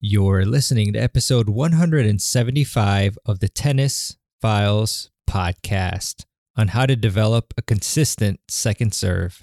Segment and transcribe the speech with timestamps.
[0.00, 6.24] You're listening to episode 175 of the Tennis Files podcast
[6.56, 9.42] on how to develop a consistent second serve.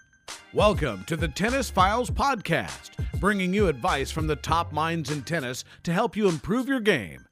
[0.53, 2.89] Welcome to the Tennis Files Podcast,
[3.21, 7.25] bringing you advice from the top minds in tennis to help you improve your game.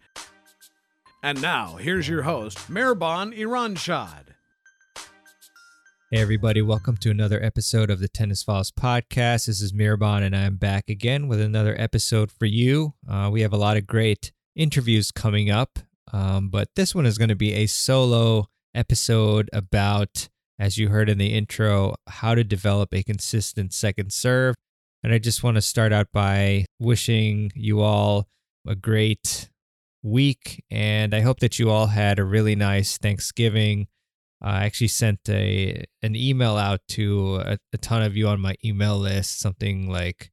[1.21, 4.27] And now, here's your host, Mehrban Iranshad.
[6.09, 9.47] Hey, everybody, welcome to another episode of the Tennis Files podcast.
[9.47, 12.93] This is Mirban, and I'm back again with another episode for you.
[13.05, 15.79] Uh, we have a lot of great interviews coming up,
[16.13, 21.09] um, but this one is going to be a solo episode about as you heard
[21.09, 24.55] in the intro, how to develop a consistent second serve.
[25.01, 28.27] And I just want to start out by wishing you all
[28.67, 29.49] a great
[30.03, 30.63] week.
[30.69, 33.87] And I hope that you all had a really nice Thanksgiving.
[34.41, 38.55] I actually sent a an email out to a, a ton of you on my
[38.63, 40.31] email list, something like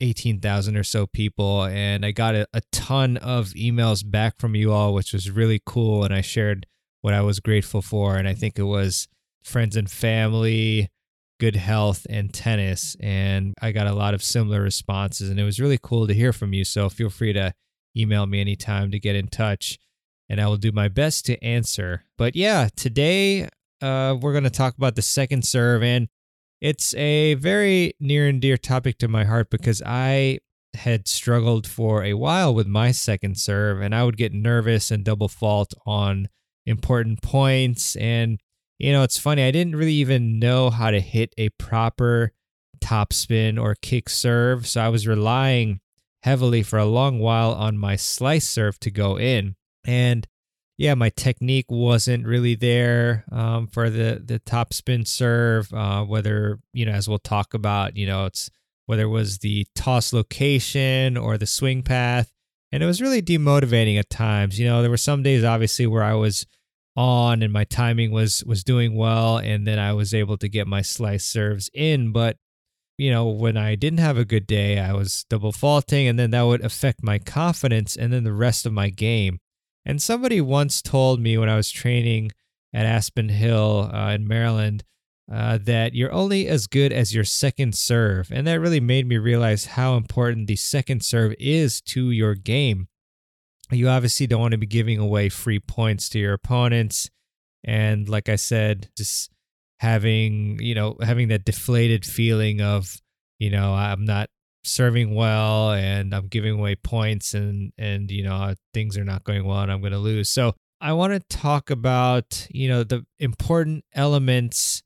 [0.00, 1.64] 18,000 or so people.
[1.64, 5.60] And I got a, a ton of emails back from you all, which was really
[5.64, 6.04] cool.
[6.04, 6.66] And I shared
[7.00, 8.16] what I was grateful for.
[8.16, 9.06] And I think it was
[9.42, 10.90] friends and family,
[11.38, 12.96] good health, and tennis.
[13.00, 16.32] And I got a lot of similar responses, and it was really cool to hear
[16.32, 16.64] from you.
[16.64, 17.54] So feel free to
[17.96, 19.78] email me anytime to get in touch,
[20.28, 22.04] and I will do my best to answer.
[22.16, 23.48] But yeah, today
[23.80, 26.08] uh, we're going to talk about the second serve, and
[26.60, 30.40] it's a very near and dear topic to my heart because I
[30.74, 35.04] had struggled for a while with my second serve, and I would get nervous and
[35.04, 36.28] double fault on
[36.66, 37.96] important points.
[37.96, 38.40] And
[38.78, 39.42] you know, it's funny.
[39.42, 42.32] I didn't really even know how to hit a proper
[42.80, 44.66] topspin or kick serve.
[44.66, 45.80] So I was relying
[46.22, 49.56] heavily for a long while on my slice serve to go in.
[49.84, 50.26] And
[50.76, 55.72] yeah, my technique wasn't really there um, for the the topspin serve.
[55.72, 58.48] Uh, whether you know, as we'll talk about, you know, it's
[58.86, 62.32] whether it was the toss location or the swing path,
[62.70, 64.60] and it was really demotivating at times.
[64.60, 66.46] You know, there were some days, obviously, where I was
[66.98, 70.66] on and my timing was was doing well and then I was able to get
[70.66, 72.10] my slice serves in.
[72.10, 72.36] But
[72.98, 76.32] you know when I didn't have a good day I was double faulting and then
[76.32, 79.38] that would affect my confidence and then the rest of my game.
[79.86, 82.32] And somebody once told me when I was training
[82.74, 84.82] at Aspen Hill uh, in Maryland
[85.32, 88.30] uh, that you're only as good as your second serve.
[88.32, 92.88] And that really made me realize how important the second serve is to your game
[93.76, 97.10] you obviously don't want to be giving away free points to your opponents.
[97.64, 99.30] And like I said, just
[99.80, 103.00] having, you know, having that deflated feeling of,
[103.38, 104.30] you know, I'm not
[104.64, 109.44] serving well and I'm giving away points and and you know, things are not going
[109.44, 110.28] well and I'm going to lose.
[110.28, 114.82] So, I want to talk about, you know, the important elements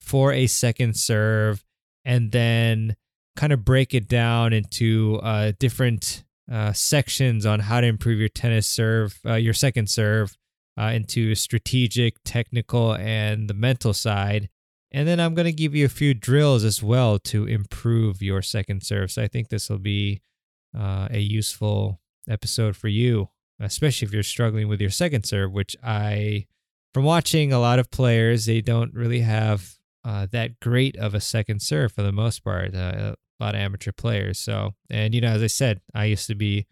[0.00, 1.62] for a second serve
[2.04, 2.96] and then
[3.36, 8.28] kind of break it down into uh, different uh, sections on how to improve your
[8.28, 10.36] tennis serve, uh, your second serve,
[10.78, 14.48] uh, into strategic, technical, and the mental side.
[14.92, 18.42] And then I'm going to give you a few drills as well to improve your
[18.42, 19.10] second serve.
[19.10, 20.20] So I think this will be
[20.76, 23.30] uh, a useful episode for you,
[23.60, 26.46] especially if you're struggling with your second serve, which I,
[26.94, 29.74] from watching a lot of players, they don't really have
[30.04, 32.74] uh, that great of a second serve for the most part.
[32.74, 34.38] Uh, a lot of amateur players.
[34.38, 36.66] So, and you know, as I said, I used to be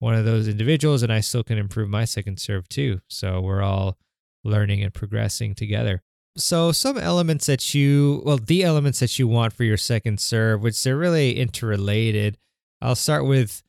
[0.00, 3.00] one of those individuals and I still can improve my second serve too.
[3.08, 3.98] So we're all
[4.44, 6.02] learning and progressing together.
[6.36, 10.62] So some elements that you, well, the elements that you want for your second serve,
[10.62, 12.38] which they're really interrelated.
[12.80, 13.62] I'll start with,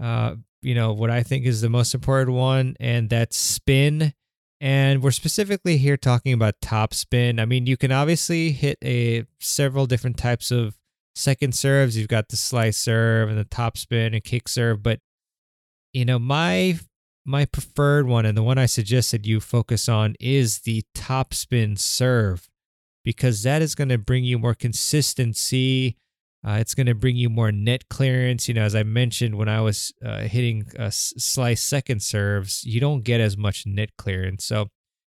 [0.00, 4.12] uh, you know, what I think is the most important one, and that's spin.
[4.60, 7.38] And we're specifically here talking about top spin.
[7.38, 10.76] I mean, you can obviously hit a several different types of
[11.16, 14.82] second serves, you've got the slice serve and the top spin and kick serve.
[14.82, 15.00] But
[15.92, 16.78] you know, my
[17.24, 21.76] my preferred one and the one I suggested you focus on is the top spin
[21.76, 22.48] serve
[23.04, 25.96] because that is going to bring you more consistency.
[26.46, 28.46] Uh, it's going to bring you more net clearance.
[28.46, 32.78] You know, as I mentioned when I was uh, hitting uh, slice second serves, you
[32.78, 34.44] don't get as much net clearance.
[34.44, 34.68] So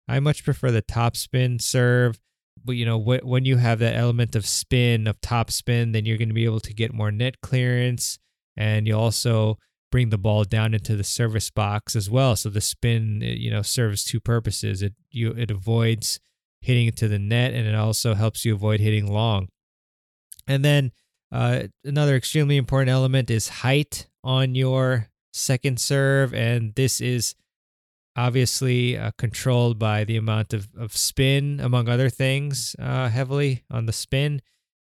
[0.07, 2.19] I much prefer the top spin serve
[2.63, 6.17] but you know when you have that element of spin of top spin then you're
[6.17, 8.17] going to be able to get more net clearance
[8.57, 9.57] and you also
[9.95, 12.35] bring the ball down into the service box as well.
[12.35, 14.81] So the spin, you know, serves two purposes.
[14.81, 16.19] It you it avoids
[16.59, 19.47] hitting it to the net, and it also helps you avoid hitting long.
[20.47, 20.91] And then
[21.31, 27.35] uh, another extremely important element is height on your second serve, and this is
[28.15, 33.85] obviously uh, controlled by the amount of, of spin, among other things, uh, heavily on
[33.85, 34.41] the spin.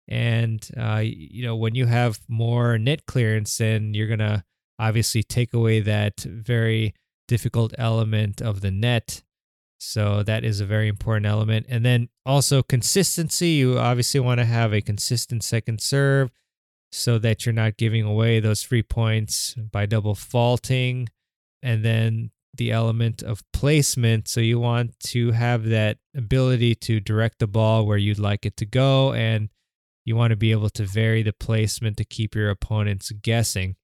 [0.07, 4.43] And, uh, you know, when you have more net clearance, then you're going to
[4.79, 6.95] obviously take away that very
[7.27, 9.21] difficult element of the net.
[9.79, 11.67] So that is a very important element.
[11.69, 13.49] And then also consistency.
[13.49, 16.31] You obviously want to have a consistent second serve
[16.91, 21.07] so that you're not giving away those free points by double faulting.
[21.61, 24.27] And then the element of placement.
[24.27, 28.55] So you want to have that ability to direct the ball where you'd like it
[28.57, 29.13] to go.
[29.13, 29.49] And
[30.05, 33.75] you want to be able to vary the placement to keep your opponents guessing.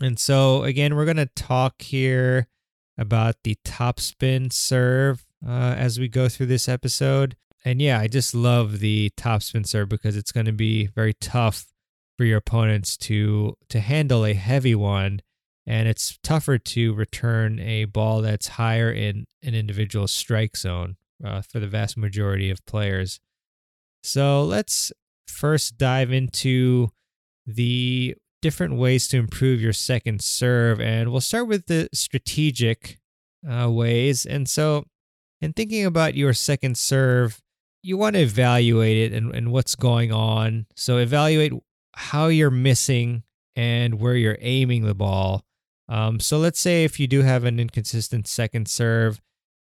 [0.00, 2.48] And so, again, we're going to talk here
[2.98, 7.36] about the topspin serve uh, as we go through this episode.
[7.64, 11.66] And yeah, I just love the topspin serve because it's going to be very tough
[12.16, 15.20] for your opponents to to handle a heavy one
[15.66, 21.42] and it's tougher to return a ball that's higher in an individual strike zone uh,
[21.42, 23.18] for the vast majority of players.
[24.02, 24.92] So let's
[25.26, 26.90] first dive into
[27.46, 32.98] the different ways to improve your second serve, and we'll start with the strategic
[33.48, 34.26] uh, ways.
[34.26, 34.84] And so,
[35.40, 37.40] in thinking about your second serve,
[37.82, 40.66] you want to evaluate it and, and what's going on.
[40.76, 41.52] So, evaluate
[41.94, 43.22] how you're missing
[43.54, 45.45] and where you're aiming the ball.
[45.88, 49.20] Um, so let's say if you do have an inconsistent second serve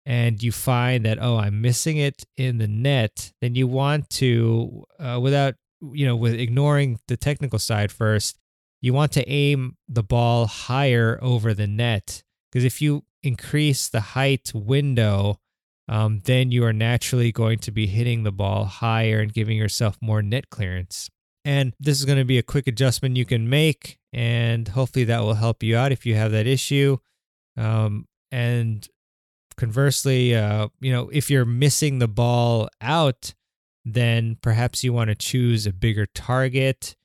[0.06, 4.84] and you find that, oh, I'm missing it in the net, then you want to,
[5.00, 5.56] uh, without,
[5.94, 8.38] you know, with ignoring the technical side first,
[8.82, 12.24] you want to aim the ball higher over the net.
[12.52, 15.40] Because if you increase the height window,
[15.88, 19.98] um, then you are naturally going to be hitting the ball higher and giving yourself
[20.02, 21.10] more net clearance.
[21.46, 25.22] And this is going to be a quick adjustment you can make, and hopefully that
[25.22, 26.98] will help you out if you have that issue.
[27.58, 28.88] Um, and
[29.58, 33.34] conversely, uh, you know, if you're missing the ball out,
[33.86, 36.96] then perhaps you want to choose a bigger target.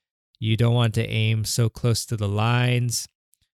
[0.40, 3.08] You don't want to aim so close to the lines.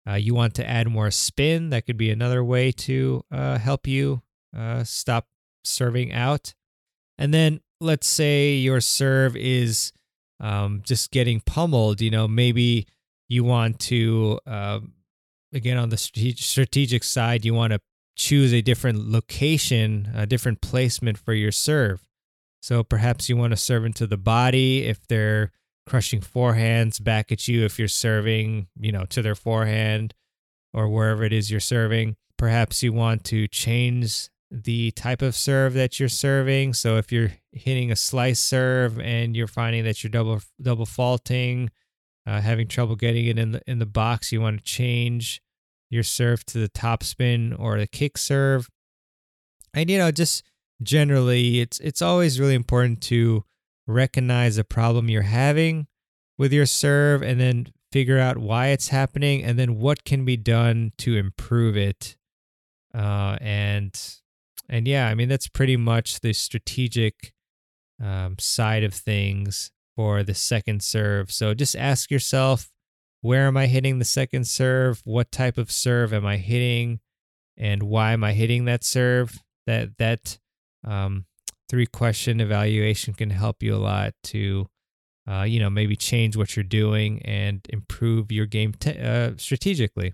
[0.07, 1.71] Uh, you want to add more spin.
[1.71, 4.21] That could be another way to uh, help you
[4.55, 5.27] uh, stop
[5.63, 6.53] serving out.
[7.17, 9.91] And then let's say your serve is
[10.39, 12.87] um, just getting pummeled, you know, maybe
[13.27, 14.79] you want to, uh,
[15.53, 17.79] again, on the strategic side, you want to
[18.15, 22.07] choose a different location, a different placement for your serve.
[22.61, 25.51] So perhaps you want to serve into the body if they're
[25.85, 30.13] crushing forehands back at you, if you're serving, you know, to their forehand
[30.73, 32.15] or wherever it is you're serving.
[32.37, 34.29] Perhaps you want to change
[34.63, 36.73] the type of serve that you're serving.
[36.73, 41.71] So if you're hitting a slice serve and you're finding that you're double double faulting,
[42.25, 45.41] uh, having trouble getting it in the in the box, you want to change
[45.89, 48.69] your serve to the top spin or the kick serve.
[49.73, 50.43] And you know, just
[50.81, 53.43] generally, it's it's always really important to
[53.87, 55.87] recognize the problem you're having
[56.37, 60.37] with your serve and then figure out why it's happening and then what can be
[60.37, 62.15] done to improve it.
[62.93, 64.19] Uh, and
[64.69, 67.33] and yeah, I mean, that's pretty much the strategic
[68.03, 71.31] um, side of things for the second serve.
[71.31, 72.71] So just ask yourself,
[73.21, 75.01] where am I hitting the second serve?
[75.05, 76.99] What type of serve am I hitting?
[77.57, 79.41] And why am I hitting that serve?
[79.65, 80.37] That, that,
[80.83, 81.25] um,
[81.69, 84.67] three question evaluation can help you a lot to
[85.29, 90.13] uh, you know maybe change what you're doing and improve your game uh, strategically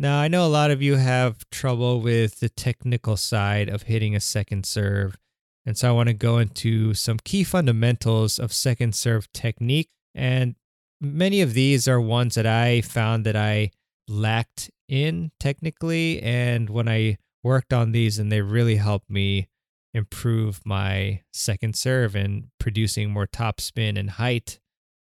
[0.00, 4.14] now, I know a lot of you have trouble with the technical side of hitting
[4.14, 5.18] a second serve.
[5.66, 9.90] And so I want to go into some key fundamentals of second serve technique.
[10.14, 10.54] And
[11.00, 13.72] many of these are ones that I found that I
[14.06, 16.22] lacked in technically.
[16.22, 19.48] And when I worked on these, and they really helped me
[19.94, 24.60] improve my second serve and producing more top spin and height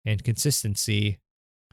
[0.05, 1.19] and consistency,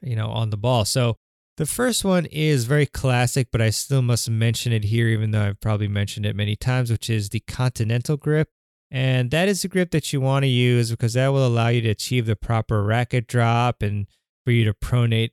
[0.02, 0.84] you know, on the ball.
[0.84, 1.16] So
[1.58, 5.42] the first one is very classic, but I still must mention it here, even though
[5.42, 8.48] I've probably mentioned it many times, which is the continental grip.
[8.92, 11.80] And that is the grip that you want to use because that will allow you
[11.82, 14.06] to achieve the proper racket drop and
[14.44, 15.30] for you to pronate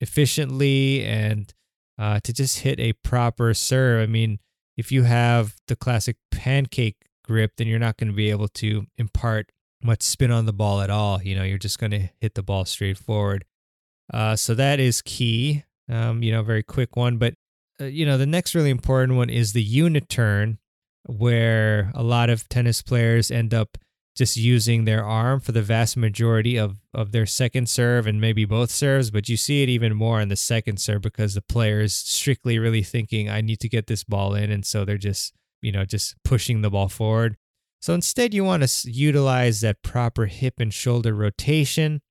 [0.00, 1.52] efficiently and
[1.98, 4.02] uh, to just hit a proper serve.
[4.02, 4.40] I mean,
[4.76, 8.86] if you have the classic pancake grip, then you're not going to be able to
[8.98, 9.50] impart
[9.82, 11.22] much spin on the ball at all.
[11.22, 13.46] You know, you're just going to hit the ball straight forward.
[14.12, 15.64] Uh, so that is key.
[15.88, 17.18] Um, you know, very quick one.
[17.18, 17.34] But,
[17.80, 20.58] uh, you know, the next really important one is the unit turn,
[21.06, 23.78] where a lot of tennis players end up
[24.14, 28.44] just using their arm for the vast majority of, of their second serve and maybe
[28.44, 29.10] both serves.
[29.10, 32.58] But you see it even more in the second serve because the player is strictly
[32.58, 34.50] really thinking, I need to get this ball in.
[34.50, 37.36] And so they're just, you know, just pushing the ball forward.
[37.80, 42.02] So instead, you want to utilize that proper hip and shoulder rotation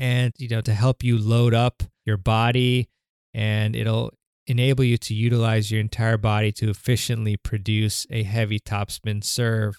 [0.00, 2.88] and, you know, to help you load up your body
[3.34, 4.10] and it'll
[4.46, 9.78] enable you to utilize your entire body to efficiently produce a heavy topspin serve.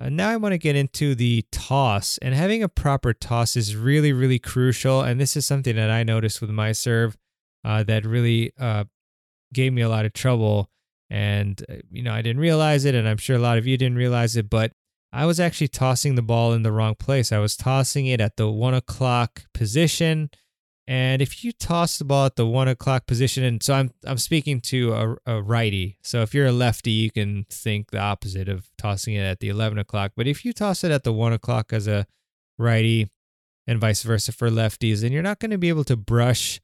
[0.00, 3.76] Uh, now I want to get into the toss, and having a proper toss is
[3.76, 5.02] really, really crucial.
[5.02, 7.16] And this is something that I noticed with my serve
[7.64, 8.84] uh, that really uh,
[9.52, 10.68] gave me a lot of trouble.
[11.10, 13.76] And, uh, you know, I didn't realize it, and I'm sure a lot of you
[13.76, 14.72] didn't realize it, but
[15.14, 17.30] I was actually tossing the ball in the wrong place.
[17.32, 20.30] I was tossing it at the one o'clock position
[20.86, 24.18] and if you toss the ball at the one o'clock position, and so I'm I'm
[24.18, 25.98] speaking to a, a, righty.
[26.02, 29.48] So if you're a lefty, you can think the opposite of tossing it at the
[29.48, 30.12] eleven o'clock.
[30.14, 32.06] But if you toss it at the one o'clock as a
[32.58, 33.08] righty,
[33.66, 36.60] and vice versa for lefties, then you're not going to be able to brush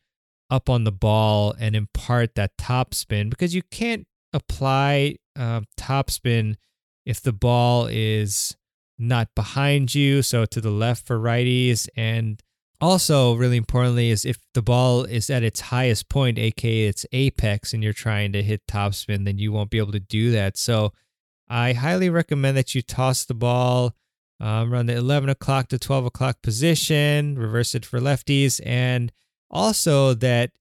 [0.50, 6.10] up on the ball and impart that top spin because you can't apply uh, top
[6.10, 6.58] spin
[7.04, 8.56] if the ball is
[8.98, 10.22] not behind you.
[10.22, 12.42] So to the left for righties and
[12.80, 17.74] also, really importantly, is if the ball is at its highest point, aka its apex,
[17.74, 20.56] and you're trying to hit topspin, then you won't be able to do that.
[20.56, 20.92] So,
[21.46, 23.94] I highly recommend that you toss the ball
[24.38, 29.12] um, around the 11 o'clock to 12 o'clock position, reverse it for lefties, and
[29.50, 30.52] also that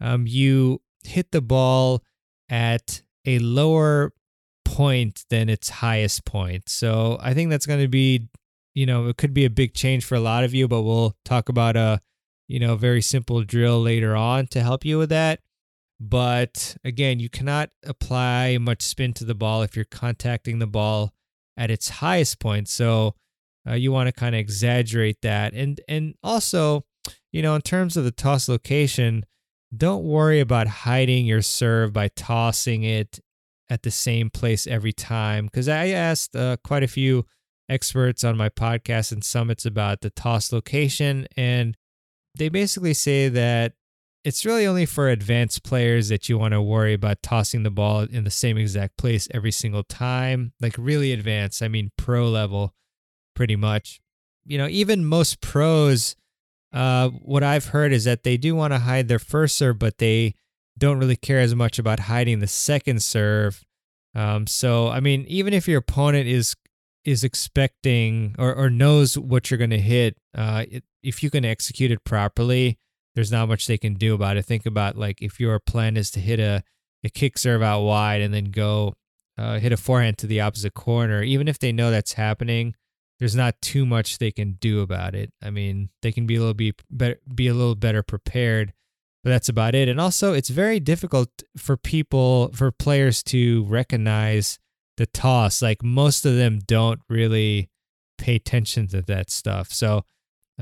[0.00, 2.02] um, you hit the ball
[2.48, 4.12] at a lower
[4.66, 6.68] point than its highest point.
[6.68, 8.28] So, I think that's going to be
[8.76, 11.16] you know, it could be a big change for a lot of you, but we'll
[11.24, 11.98] talk about a,
[12.46, 15.40] you know, very simple drill later on to help you with that.
[15.98, 21.14] But again, you cannot apply much spin to the ball if you're contacting the ball
[21.56, 22.68] at its highest point.
[22.68, 23.14] So
[23.66, 26.84] uh, you want to kind of exaggerate that, and and also,
[27.32, 29.24] you know, in terms of the toss location,
[29.74, 33.20] don't worry about hiding your serve by tossing it
[33.68, 35.46] at the same place every time.
[35.46, 37.26] Because I asked uh, quite a few
[37.68, 41.26] experts on my podcast and summits about the toss location.
[41.36, 41.76] And
[42.36, 43.74] they basically say that
[44.24, 48.00] it's really only for advanced players that you want to worry about tossing the ball
[48.00, 50.52] in the same exact place every single time.
[50.60, 52.74] Like really advanced, I mean, pro level,
[53.34, 54.00] pretty much.
[54.44, 56.16] You know, even most pros,
[56.72, 59.98] uh, what I've heard is that they do want to hide their first serve, but
[59.98, 60.34] they
[60.78, 63.64] don't really care as much about hiding the second serve.
[64.14, 66.54] Um, so, I mean, even if your opponent is
[67.04, 71.44] is expecting or, or knows what you're going to hit, uh, it, if you can
[71.44, 72.78] execute it properly,
[73.14, 74.44] there's not much they can do about it.
[74.44, 76.64] Think about like if your plan is to hit a,
[77.04, 78.94] a kick serve out wide and then go
[79.38, 82.74] uh, hit a forehand to the opposite corner, even if they know that's happening,
[83.18, 85.32] there's not too much they can do about it.
[85.42, 88.72] I mean, they can be a little be better, be a little better prepared,
[89.26, 89.88] but that's about it.
[89.88, 94.60] And also, it's very difficult for people, for players to recognize
[94.98, 95.60] the toss.
[95.60, 97.68] Like most of them don't really
[98.18, 99.72] pay attention to that stuff.
[99.72, 100.04] So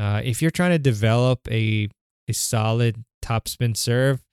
[0.00, 1.90] uh, if you're trying to develop a
[2.26, 4.24] a solid topspin serve,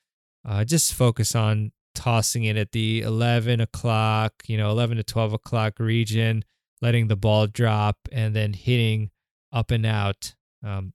[0.47, 5.33] uh, just focus on tossing it at the 11 o'clock, you know, 11 to 12
[5.33, 6.45] o'clock region,
[6.81, 9.09] letting the ball drop, and then hitting
[9.51, 10.93] up and out um,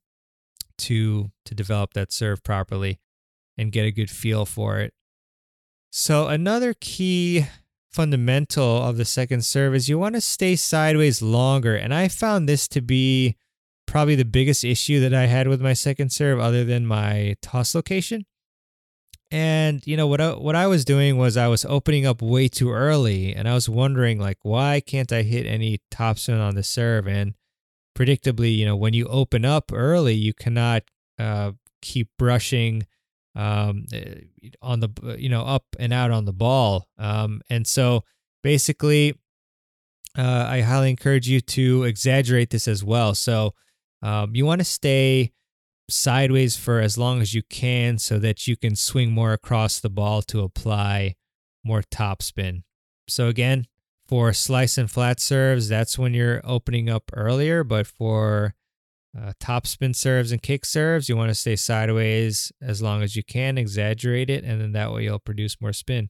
[0.79, 2.99] to to develop that serve properly
[3.57, 4.93] and get a good feel for it.
[5.89, 7.45] So another key
[7.91, 11.75] fundamental of the second serve is you want to stay sideways longer.
[11.75, 13.35] And I found this to be
[13.87, 17.73] probably the biggest issue that I had with my second serve, other than my toss
[17.73, 18.25] location.
[19.31, 20.21] And you know what?
[20.21, 23.53] I, what I was doing was I was opening up way too early, and I
[23.53, 27.07] was wondering like, why can't I hit any topspin on the serve?
[27.07, 27.33] And
[27.97, 30.83] predictably, you know, when you open up early, you cannot
[31.17, 32.85] uh, keep brushing
[33.37, 34.21] um, eh,
[34.61, 36.87] on the you know up and out on the ball.
[36.97, 38.03] Um, and so
[38.43, 39.13] basically,
[40.17, 43.13] uh, I highly encourage you to exaggerate this as well.
[43.15, 43.53] So
[44.01, 45.31] um, you want to stay
[45.89, 49.89] sideways for as long as you can so that you can swing more across the
[49.89, 51.15] ball to apply
[51.63, 52.63] more topspin.
[53.07, 53.67] So again,
[54.07, 58.55] for slice and flat serves, that's when you're opening up earlier, but for
[59.19, 63.15] uh, top spin serves and kick serves, you want to stay sideways as long as
[63.15, 66.09] you can, exaggerate it, and then that way you'll produce more spin.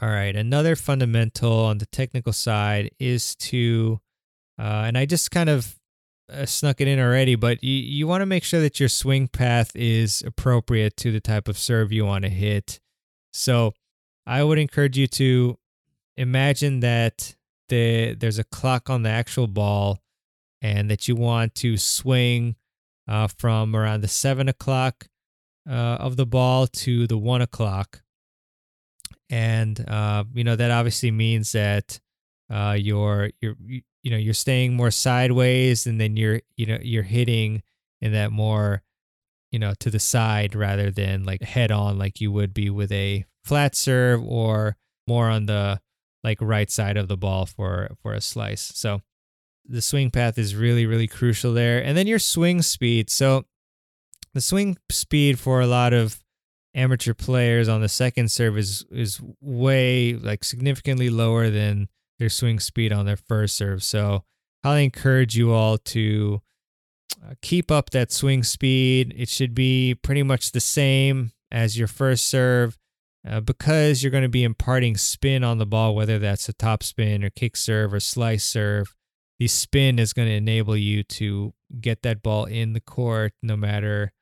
[0.00, 0.34] All right.
[0.36, 4.00] Another fundamental on the technical side is to,
[4.58, 5.76] uh, and I just kind of
[6.32, 9.26] uh, snuck it in already, but you, you want to make sure that your swing
[9.26, 12.78] path is appropriate to the type of serve you want to hit.
[13.32, 13.74] So
[14.24, 15.58] I would encourage you to
[16.16, 17.34] imagine that
[17.68, 19.98] the, there's a clock on the actual ball
[20.62, 22.54] and that you want to swing
[23.08, 25.08] uh, from around the seven o'clock
[25.68, 28.02] uh, of the ball to the one o'clock
[29.30, 32.00] and uh, you know that obviously means that
[32.50, 37.02] uh, you're you're you know you're staying more sideways, and then you're you know you're
[37.02, 37.62] hitting
[38.00, 38.82] in that more
[39.50, 42.92] you know to the side rather than like head on like you would be with
[42.92, 45.80] a flat serve or more on the
[46.24, 48.72] like right side of the ball for for a slice.
[48.74, 49.02] So
[49.64, 53.10] the swing path is really really crucial there, and then your swing speed.
[53.10, 53.44] So
[54.34, 56.22] the swing speed for a lot of
[56.74, 62.58] amateur players on the second serve is is way like significantly lower than their swing
[62.58, 63.82] speed on their first serve.
[63.82, 64.24] So
[64.64, 66.42] I encourage you all to
[67.24, 69.14] uh, keep up that swing speed.
[69.16, 72.76] It should be pretty much the same as your first serve
[73.28, 76.82] uh, because you're going to be imparting spin on the ball, whether that's a top
[76.82, 78.94] spin or kick serve or slice serve.
[79.38, 83.56] The spin is going to enable you to get that ball in the court no
[83.56, 84.12] matter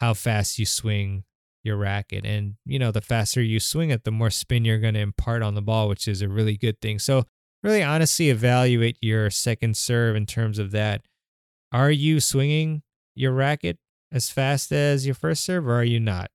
[0.00, 1.24] how fast you swing
[1.62, 2.24] your racket.
[2.24, 5.42] And, you know, the faster you swing it, the more spin you're going to impart
[5.42, 6.98] on the ball, which is a really good thing.
[6.98, 7.24] So,
[7.62, 11.02] really honestly evaluate your second serve in terms of that.
[11.70, 12.82] Are you swinging
[13.14, 13.78] your racket
[14.10, 16.30] as fast as your first serve or are you not?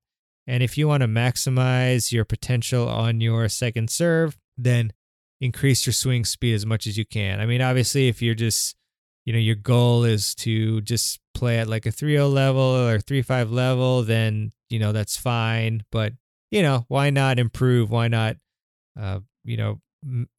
[0.47, 4.93] And if you want to maximize your potential on your second serve, then
[5.41, 7.41] increase your swing speed as much as you can.
[7.41, 8.75] I mean, obviously, if you're just,
[9.25, 13.51] you know, your goal is to just play at like a 3-0 level or 3-5
[13.51, 15.83] level, then you know that's fine.
[15.91, 16.13] But
[16.51, 17.89] you know, why not improve?
[17.91, 18.37] Why not,
[18.99, 20.29] uh, you know, m-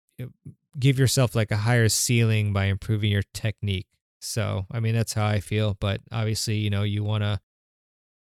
[0.78, 3.86] give yourself like a higher ceiling by improving your technique?
[4.20, 5.76] So, I mean, that's how I feel.
[5.78, 7.40] But obviously, you know, you want to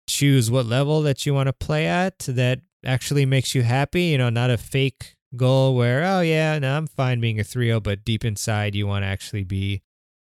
[0.08, 4.04] choose what level that you want to play at that actually makes you happy.
[4.04, 7.68] You know, not a fake goal where, oh, yeah, no, I'm fine being a 3
[7.68, 9.82] 0, but deep inside, you want to actually be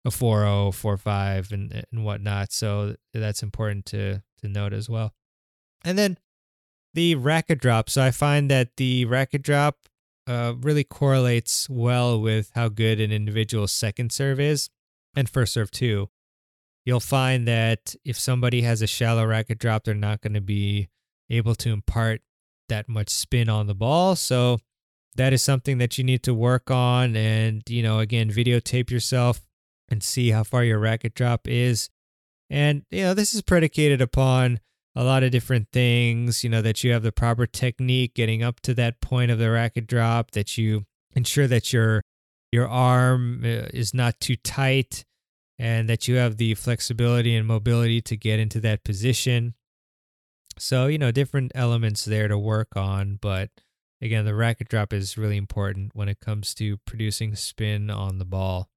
[0.05, 2.53] a 4 0, 4 5, and, and whatnot.
[2.53, 5.15] So that's important to, to note as well.
[5.85, 6.19] And then
[6.95, 7.91] the racket drop.
[7.91, 9.89] So I find that the racket drop
[10.27, 14.71] uh, really correlates well with how good an individual's second serve is
[15.15, 16.09] and first serve too.
[16.85, 20.89] You'll find that if somebody has a shallow racket drop, they're not going to be
[21.29, 22.23] able to impart
[22.69, 24.17] that much spin on the ball.
[24.17, 24.59] So
[25.17, 27.17] that is something that you need to work on.
[27.17, 29.41] And, you know, again, videotape yourself
[29.91, 31.91] and see how far your racket drop is.
[32.49, 34.61] And, you know, this is predicated upon
[34.97, 38.61] a lot of different things, you know, that you have the proper technique getting up
[38.61, 42.03] to that point of the racket drop, that you ensure that your
[42.53, 45.05] your arm uh, is not too tight
[45.59, 49.55] and that you have the flexibility and mobility to get into that position.
[50.59, 53.51] So, you know, different elements there to work on, but
[54.03, 58.25] again, the racket drop is really important when it comes to producing spin on the
[58.25, 58.69] ball.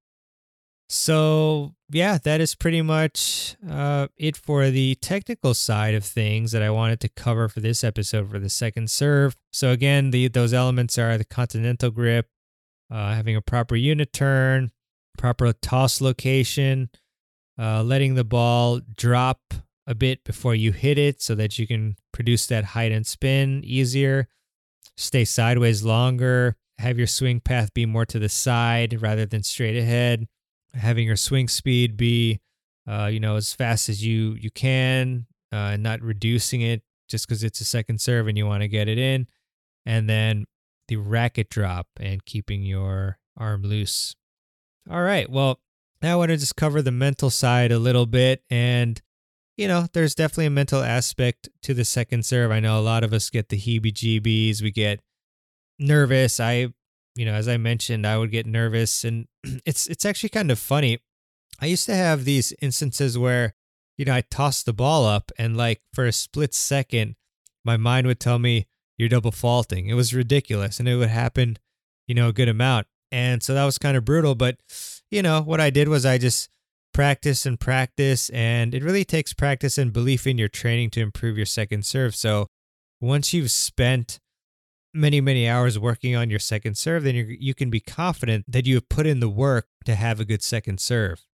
[0.89, 6.62] So, yeah, that is pretty much uh, it for the technical side of things that
[6.62, 9.36] I wanted to cover for this episode for the second serve.
[9.52, 12.28] So, again, the those elements are the continental grip,
[12.91, 14.72] uh, having a proper unit turn,
[15.17, 16.89] proper toss location,
[17.58, 19.39] uh, letting the ball drop
[19.88, 23.62] a bit before you hit it so that you can produce that height and spin
[23.63, 24.28] easier,
[24.96, 29.78] stay sideways longer, have your swing path be more to the side rather than straight
[29.78, 30.28] ahead
[30.74, 32.40] having your swing speed be
[32.88, 37.28] uh, you know as fast as you you can uh, and not reducing it just
[37.28, 39.28] because it's a second serve and you want to get it in
[39.86, 40.46] and then
[40.88, 44.16] the racket drop and keeping your arm loose.
[44.90, 45.60] All right well
[46.02, 49.02] now i want to just cover the mental side a little bit and
[49.56, 52.52] you know there's definitely a mental aspect to the second serve.
[52.52, 55.00] I know a lot of us get the heebie jeebies we get
[55.80, 56.40] nervous.
[56.40, 56.70] I
[57.15, 59.28] you know, as I mentioned, I would get nervous and
[59.65, 60.99] it's it's actually kind of funny.
[61.60, 63.54] I used to have these instances where,
[63.97, 67.15] you know, I tossed the ball up and like for a split second,
[67.63, 69.88] my mind would tell me you're double faulting.
[69.88, 71.58] It was ridiculous and it would happen,
[72.08, 72.88] you know, a good amount.
[73.12, 74.36] And so that was kind of brutal.
[74.36, 74.58] But,
[75.12, 76.49] you know, what I did was I just
[76.93, 78.30] practice and practice.
[78.30, 82.15] And it really takes practice and belief in your training to improve your second serve.
[82.15, 82.47] So
[82.99, 84.19] once you've spent
[84.94, 88.66] many, many hours working on your second serve, then you you can be confident that
[88.66, 91.26] you have put in the work to have a good second serve.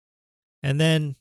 [0.62, 1.16] And then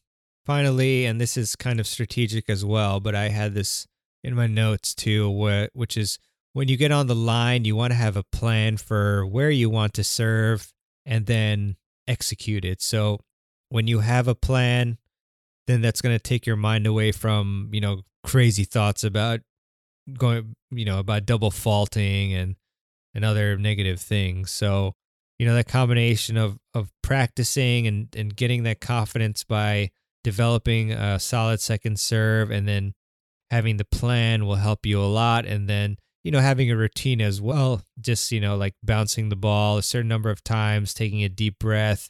[0.46, 3.88] finally, and this is kind of strategic as well, but I had this
[4.24, 5.30] in my notes too,
[5.74, 6.20] which is
[6.54, 9.70] when you get on the line, you want to have a plan for where you
[9.70, 10.74] want to serve
[11.06, 11.76] and then
[12.08, 12.82] execute it.
[12.82, 13.20] So
[13.70, 14.98] when you have a plan,
[15.68, 19.42] then that's going to take your mind away from, you know, crazy thoughts about
[20.18, 22.56] going, you know, about double faulting and
[23.14, 24.52] and other negative things.
[24.52, 24.96] So,
[25.38, 29.92] you know, that combination of of practicing and and getting that confidence by
[30.24, 32.94] developing a solid second serve and then
[33.52, 37.22] having the plan will help you a lot and then you know having a routine
[37.22, 41.24] as well just you know like bouncing the ball a certain number of times taking
[41.24, 42.10] a deep breath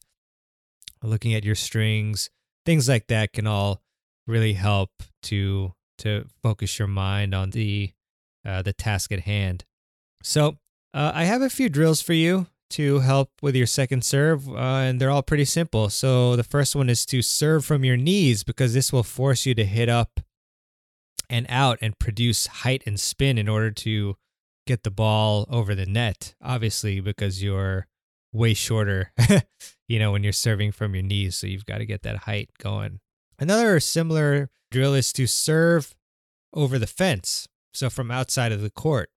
[1.03, 2.29] looking at your strings
[2.65, 3.81] things like that can all
[4.27, 4.89] really help
[5.23, 7.91] to to focus your mind on the
[8.45, 9.65] uh, the task at hand
[10.23, 10.57] so
[10.93, 14.53] uh, i have a few drills for you to help with your second serve, uh,
[14.57, 15.89] and they're all pretty simple.
[15.89, 19.55] So the first one is to serve from your knees because this will force you
[19.55, 20.19] to hit up
[21.29, 24.15] and out and produce height and spin in order to
[24.67, 26.35] get the ball over the net.
[26.43, 27.87] Obviously, because you're
[28.31, 29.11] way shorter,
[29.87, 31.35] you know, when you're serving from your knees.
[31.35, 32.99] So you've got to get that height going.
[33.39, 35.95] Another similar drill is to serve
[36.53, 37.47] over the fence.
[37.73, 39.09] So from outside of the court.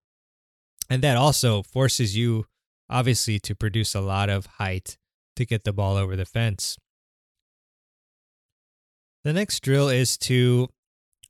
[0.91, 2.47] And that also forces you
[2.91, 4.99] obviously to produce a lot of height
[5.37, 6.77] to get the ball over the fence.
[9.25, 10.69] The next drill is to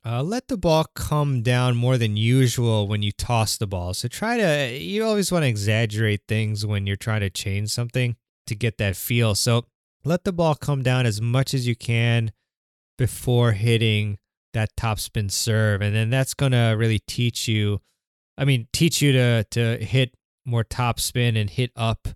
[0.05, 3.93] uh, let the ball come down more than usual when you toss the ball.
[3.93, 8.17] So try to, you always want to exaggerate things when you're trying to change something
[8.47, 9.35] to get that feel.
[9.35, 9.65] So
[10.03, 12.33] let the ball come down as much as you can
[12.97, 14.17] before hitting
[14.53, 15.81] that topspin serve.
[15.81, 17.81] And then that's going to really teach you,
[18.37, 22.07] I mean, teach you to, to hit more top spin and hit up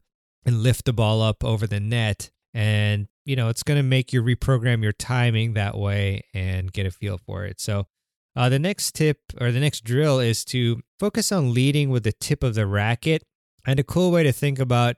[0.46, 2.32] and lift the ball up over the net.
[2.54, 6.86] And, you know, it's going to make you reprogram your timing that way and get
[6.86, 7.60] a feel for it.
[7.60, 7.88] So,
[8.36, 12.12] uh, the next tip or the next drill is to focus on leading with the
[12.12, 13.24] tip of the racket.
[13.66, 14.96] And a cool way to think about,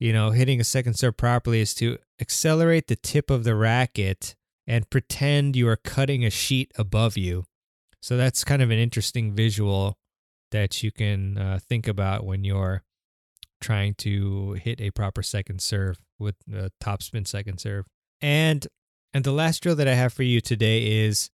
[0.00, 4.34] you know, hitting a second serve properly is to accelerate the tip of the racket
[4.66, 7.44] and pretend you are cutting a sheet above you.
[8.02, 9.96] So that's kind of an interesting visual
[10.50, 12.82] that you can uh, think about when you're
[13.60, 17.86] trying to hit a proper second serve with a topspin second serve.
[18.20, 18.66] And
[19.12, 21.30] and the last drill that I have for you today is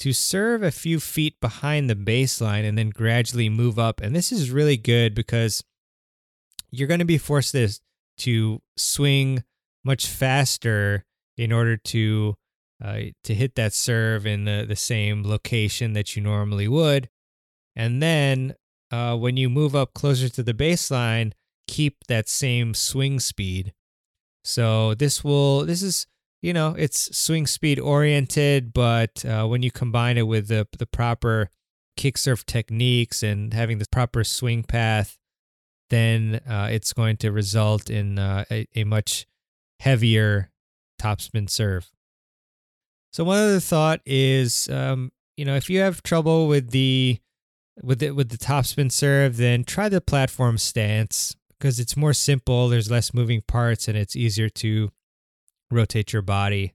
[0.00, 4.00] to serve a few feet behind the baseline and then gradually move up.
[4.00, 5.62] And this is really good because
[6.70, 7.68] you're going to be forced to,
[8.18, 9.44] to swing
[9.84, 11.04] much faster
[11.36, 12.34] in order to
[12.82, 17.08] uh, to hit that serve in the, the same location that you normally would.
[17.74, 18.54] And then
[18.90, 21.32] uh, when you move up closer to the baseline,
[21.66, 23.72] keep that same swing speed.
[24.44, 26.06] So this will, this is,
[26.40, 30.86] you know, it's swing speed oriented, but uh, when you combine it with the, the
[30.86, 31.50] proper
[31.96, 35.18] kick serve techniques and having the proper swing path,
[35.90, 39.26] then uh, it's going to result in uh, a, a much
[39.80, 40.50] heavier
[41.00, 41.90] topspin serve.
[43.12, 47.18] So one other thought is, um, you know, if you have trouble with the
[47.82, 52.68] with it with the topspin serve, then try the platform stance because it's more simple.
[52.68, 54.90] There's less moving parts, and it's easier to
[55.70, 56.74] rotate your body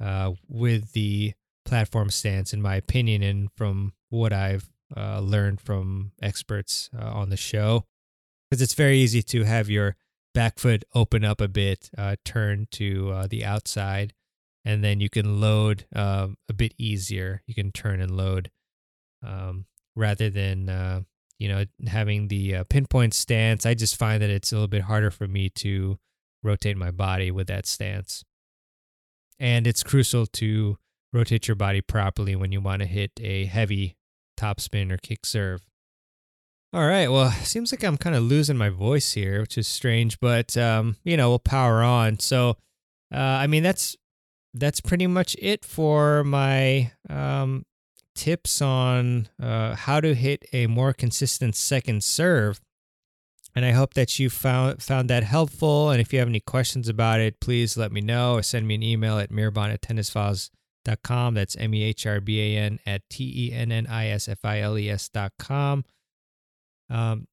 [0.00, 6.12] uh, with the platform stance, in my opinion, and from what I've uh, learned from
[6.20, 7.84] experts uh, on the show.
[8.50, 9.96] Because it's very easy to have your
[10.34, 14.14] back foot open up a bit, uh, turn to uh, the outside,
[14.64, 17.42] and then you can load um, a bit easier.
[17.46, 18.50] You can turn and load
[19.26, 21.00] um, rather than uh,
[21.38, 23.66] you know having the uh, pinpoint stance.
[23.66, 25.98] I just find that it's a little bit harder for me to
[26.42, 28.24] rotate my body with that stance,
[29.38, 30.78] and it's crucial to
[31.12, 33.96] rotate your body properly when you want to hit a heavy
[34.36, 35.62] top spin or kick serve.
[36.72, 40.20] All right, well, seems like I'm kind of losing my voice here, which is strange,
[40.20, 42.20] but um, you know, we'll power on.
[42.20, 42.50] So,
[43.12, 43.96] uh, I mean, that's
[44.54, 47.64] that's pretty much it for my um,
[48.14, 52.60] tips on uh, how to hit a more consistent second serve.
[53.54, 55.90] And I hope that you found found that helpful.
[55.90, 58.76] And if you have any questions about it, please let me know or send me
[58.76, 61.34] an email at mehrban at tennisfiles.com.
[61.34, 64.28] That's M E H R B A N at T E N N I S
[64.28, 65.84] F I L E S.com.
[66.88, 67.26] Um,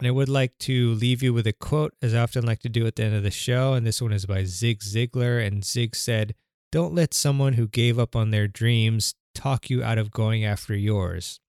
[0.00, 2.68] And I would like to leave you with a quote, as I often like to
[2.68, 3.74] do at the end of the show.
[3.74, 5.44] And this one is by Zig Ziglar.
[5.44, 6.34] And Zig said,
[6.72, 10.74] Don't let someone who gave up on their dreams talk you out of going after
[10.74, 11.40] yours.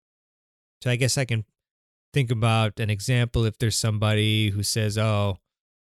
[0.82, 1.46] So I guess I can
[2.14, 5.40] think about an example if there's somebody who says, Oh,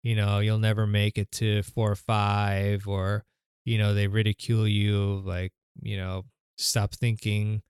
[0.02, 3.24] you know, you'll never make it to four or five, or,
[3.64, 6.24] you know, they ridicule you, like, you know,
[6.56, 7.62] stop thinking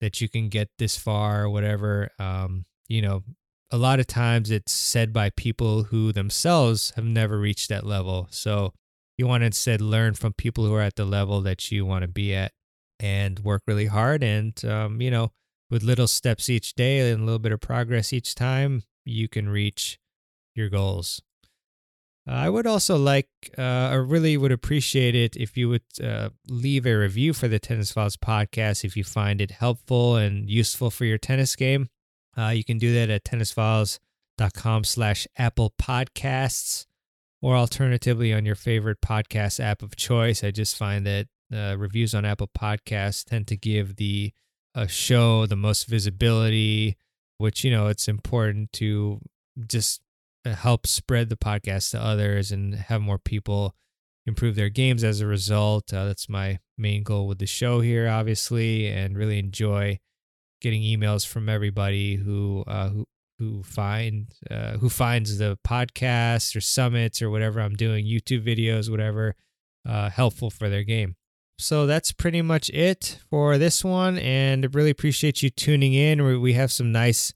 [0.00, 2.10] that you can get this far or whatever.
[2.18, 3.22] Um, you know,
[3.70, 8.28] a lot of times it's said by people who themselves have never reached that level.
[8.30, 8.72] So
[9.18, 12.02] you want to instead learn from people who are at the level that you want
[12.02, 12.52] to be at
[13.00, 14.22] and work really hard.
[14.22, 15.32] And, um, you know,
[15.70, 19.48] with little steps each day and a little bit of progress each time, you can
[19.48, 19.98] reach
[20.54, 21.20] your goals.
[22.28, 26.84] I would also like, uh, I really would appreciate it if you would uh, leave
[26.84, 31.04] a review for the Tennis Files podcast if you find it helpful and useful for
[31.04, 31.88] your tennis game.
[32.38, 36.86] Uh, you can do that at tennisfiles.com slash Apple Podcasts
[37.40, 40.42] or alternatively on your favorite podcast app of choice.
[40.42, 44.32] I just find that uh, reviews on Apple Podcasts tend to give the
[44.74, 46.96] uh, show the most visibility,
[47.38, 49.20] which, you know, it's important to
[49.66, 50.00] just
[50.44, 53.74] uh, help spread the podcast to others and have more people
[54.26, 55.92] improve their games as a result.
[55.92, 59.98] Uh, that's my main goal with the show here, obviously, and really enjoy
[60.60, 63.06] getting emails from everybody who uh, who
[63.38, 68.90] who find uh, who finds the podcasts or summits or whatever I'm doing, YouTube videos,
[68.90, 69.34] whatever,
[69.86, 71.16] uh, helpful for their game.
[71.58, 76.40] So that's pretty much it for this one, and really appreciate you tuning in.
[76.40, 77.32] We have some nice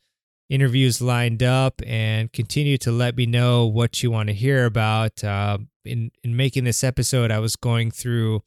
[0.51, 5.23] interviews lined up, and continue to let me know what you want to hear about.
[5.25, 8.43] Uh, in in making this episode, I was going through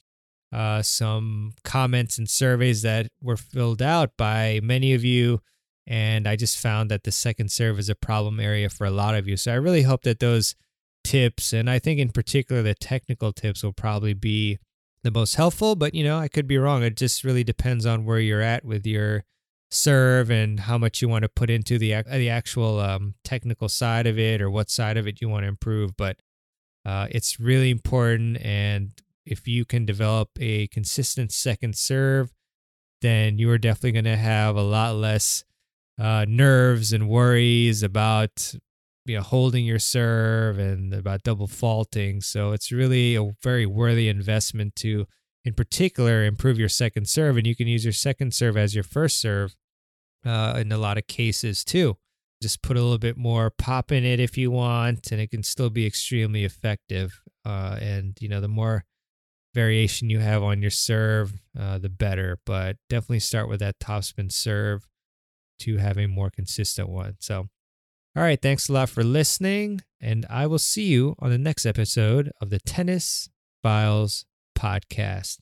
[0.54, 5.42] uh, some comments and surveys that were filled out by many of you.
[5.88, 9.16] And I just found that the second serve is a problem area for a lot
[9.16, 9.36] of you.
[9.36, 10.56] So I really hope that those
[11.04, 14.60] tips, and I think in particular the technical tips, will probably be
[15.04, 15.76] the most helpful.
[15.76, 16.84] But, you know, I could be wrong.
[16.84, 19.26] It just really depends on where you're at with your
[19.72, 24.06] serve and how much you want to put into the, the actual um, technical side
[24.06, 25.98] of it or what side of it you want to improve.
[25.98, 26.18] But
[26.86, 28.38] uh, it's really important.
[28.46, 28.92] And
[29.26, 32.34] if you can develop a consistent second serve,
[33.02, 35.44] then you are definitely going to have a lot less
[36.00, 38.56] uh, nerves and worries about
[39.06, 42.22] you know holding your serve and about double faulting.
[42.22, 45.06] So it's really a very worthy investment to,
[45.44, 48.84] in particular, improve your second serve, and you can use your second serve as your
[48.84, 49.56] first serve
[50.26, 51.98] uh, in a lot of cases too.
[52.42, 55.44] Just put a little bit more pop in it if you want, and it can
[55.44, 57.22] still be extremely effective.
[57.46, 58.86] Uh, and you know the more
[59.54, 62.40] variation you have on your serve, uh, the better.
[62.46, 64.88] But definitely start with that topspin serve
[65.60, 67.16] to have a more consistent one.
[67.20, 67.48] So,
[68.16, 71.66] all right, thanks a lot for listening, and I will see you on the next
[71.66, 73.30] episode of the Tennis
[73.62, 74.26] Files
[74.58, 75.40] podcast.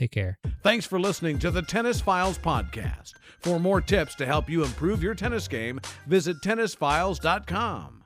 [0.00, 0.38] Take care.
[0.62, 3.12] Thanks for listening to the Tennis Files podcast.
[3.40, 7.99] For more tips to help you improve your tennis game, visit tennisfiles.com.